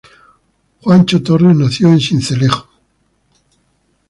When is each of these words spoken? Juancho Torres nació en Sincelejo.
Juancho 0.81 1.21
Torres 1.21 1.55
nació 1.55 1.89
en 1.89 1.99
Sincelejo. 1.99 2.67